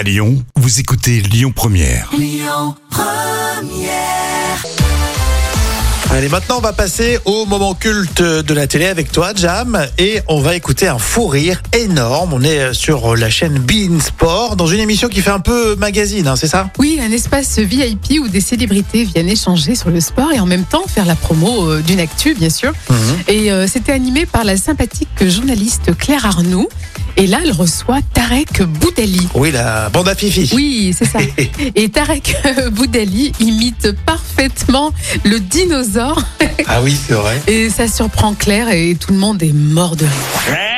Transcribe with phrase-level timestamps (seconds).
[0.00, 2.10] À Lyon, vous écoutez Lyon Première.
[6.10, 10.22] Allez, maintenant on va passer au moment culte de la télé avec toi, Jam, et
[10.26, 12.32] on va écouter un fou rire énorme.
[12.32, 16.26] On est sur la chaîne Bein Sport dans une émission qui fait un peu magazine,
[16.28, 16.70] hein, c'est ça?
[16.78, 20.64] Oui, un espace VIP où des célébrités viennent échanger sur le sport et en même
[20.64, 22.72] temps faire la promo euh, d'une actu, bien sûr.
[23.28, 26.68] Et euh, c'était animé par la sympathique journaliste Claire Arnoux.
[27.16, 29.28] Et là, elle reçoit Tarek Boudali.
[29.34, 30.50] Oui, la bande à Fifi.
[30.54, 31.18] Oui, c'est ça.
[31.74, 32.36] Et Tarek
[32.72, 34.92] Boudali imite parfaitement
[35.24, 36.22] le dinosaure.
[36.66, 37.40] Ah oui, c'est vrai.
[37.46, 40.70] Et ça surprend Claire et tout le monde est mort de rire.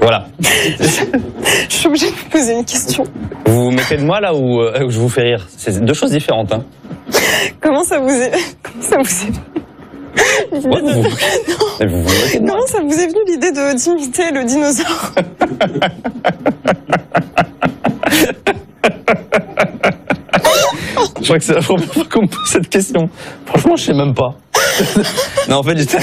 [0.00, 0.28] Voilà.
[0.40, 3.04] Je suis obligée de vous poser une question.
[3.44, 5.46] Vous vous mettez de moi là ou euh, je vous fais rire?
[5.56, 6.52] C'est deux choses différentes.
[6.52, 6.64] Hein.
[7.60, 8.32] Comment ça vous est
[8.62, 9.49] Comment ça vous est
[10.52, 12.06] vous.
[12.38, 15.12] Comment ça vous est venu l'idée de d'imiter le dinosaure?
[21.20, 23.08] Je crois que c'est la première fois qu'on me pose cette question.
[23.46, 24.34] Franchement, je sais même pas.
[25.48, 25.98] non, en fait, j'étais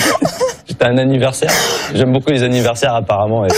[0.67, 1.51] j'étais à un anniversaire.
[1.93, 3.45] J'aime beaucoup les anniversaires apparemment.
[3.45, 3.49] Et,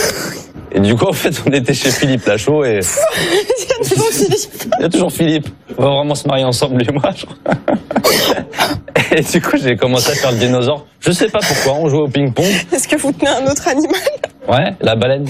[0.72, 4.10] et du coup, en fait, on était chez Philippe Lachaud et Il y a toujours
[4.10, 4.50] Philippe.
[4.78, 5.48] il y a toujours Philippe.
[5.78, 7.10] On va vraiment se marier ensemble, lui et moi.
[7.14, 8.76] je crois.
[9.12, 10.86] Et du coup, j'ai commencé à faire le dinosaure.
[11.00, 11.74] Je sais pas pourquoi.
[11.74, 12.46] On jouait au ping-pong.
[12.72, 14.00] Est-ce que vous tenez un autre animal?
[14.48, 15.26] Ouais, la baleine.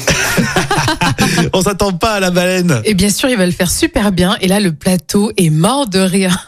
[1.53, 2.81] On s'attend pas à la baleine.
[2.85, 4.37] Et bien sûr, il va le faire super bien.
[4.41, 6.47] Et là, le plateau est mort de rire.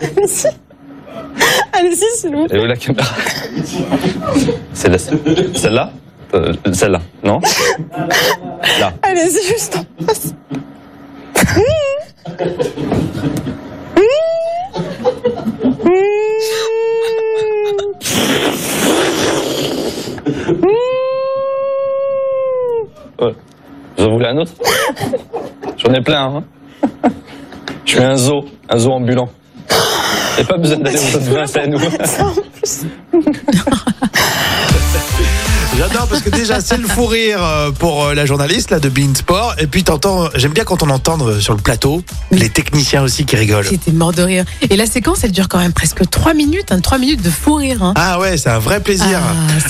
[0.00, 0.48] Allez-y.
[1.72, 2.58] Allez-y, s'il vous plaît.
[2.58, 3.08] Et où la caméra?
[4.72, 5.92] C'est la- celle-là?
[6.34, 7.40] Euh, Celle-là, non?
[8.80, 8.92] Là.
[9.02, 10.34] Allez-y, juste en face.
[23.18, 24.52] Vous en voulez un autre
[25.76, 26.36] J'en ai plein.
[26.36, 26.44] Hein
[27.84, 29.28] Je suis un zoo, un zoo ambulant.
[30.38, 31.78] A pas besoin d'aller au zoo de Vincennes.
[32.04, 32.86] Ça, en plus.
[35.84, 38.88] J'adore parce que déjà c'est le fou rire euh, pour euh, la journaliste là de
[38.88, 42.48] Bein Sport, et puis t'entends, j'aime bien quand on entend euh, sur le plateau les
[42.48, 43.66] techniciens aussi qui rigolent.
[43.68, 44.44] C'était mort de rire.
[44.68, 46.72] Et la séquence, elle dure quand même presque 3 minutes.
[46.72, 47.82] Hein, 3 minutes de fou rire.
[47.82, 47.94] Hein.
[47.96, 49.20] Ah ouais, c'est un vrai plaisir.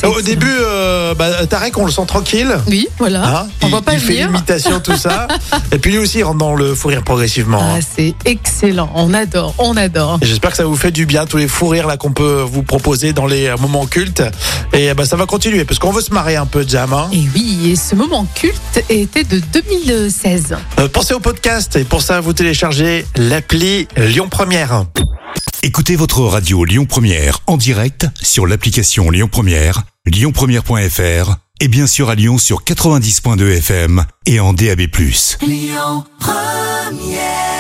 [0.03, 2.57] Ah, Au début, euh, bah, Tarek, on le sent tranquille.
[2.67, 3.41] Oui, voilà.
[3.41, 5.29] Hein, On il, va pas il fait l'imitation, tout ça.
[5.73, 7.61] Et puis lui aussi, il rentre dans le fou rire progressivement.
[7.61, 7.81] Ah, hein.
[7.97, 8.91] c'est excellent.
[8.95, 10.19] On adore, on adore.
[10.23, 12.63] J'espère que ça vous fait du bien, tous les fous rires là qu'on peut vous
[12.63, 14.23] proposer dans les euh, moments cultes.
[14.73, 16.93] Et bah, ça va continuer, parce qu'on veut se marrer un peu, Jam.
[16.93, 17.09] hein.
[17.13, 20.57] Et oui, et ce moment culte était de 2016.
[20.79, 24.85] Euh, pensez au podcast, et pour ça, vous téléchargez l'appli Lyon Première.
[25.63, 32.11] Écoutez votre radio Lyon Première en direct sur l'application Lyon Première, lyonpremière.fr et bien sûr
[32.11, 34.83] à Lyon sur 90.2 FM et en DAB+.
[35.41, 37.54] Lyon Première